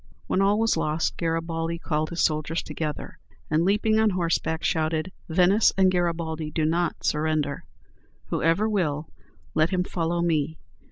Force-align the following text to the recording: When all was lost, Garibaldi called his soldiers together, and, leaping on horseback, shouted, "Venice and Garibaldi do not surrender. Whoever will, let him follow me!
When 0.25 0.41
all 0.41 0.57
was 0.57 0.77
lost, 0.77 1.15
Garibaldi 1.15 1.77
called 1.77 2.09
his 2.09 2.23
soldiers 2.23 2.63
together, 2.63 3.19
and, 3.51 3.63
leaping 3.63 3.99
on 3.99 4.09
horseback, 4.09 4.63
shouted, 4.63 5.11
"Venice 5.29 5.71
and 5.77 5.91
Garibaldi 5.91 6.49
do 6.49 6.65
not 6.65 7.03
surrender. 7.03 7.65
Whoever 8.29 8.67
will, 8.67 9.09
let 9.53 9.69
him 9.69 9.83
follow 9.83 10.23
me! 10.23 10.57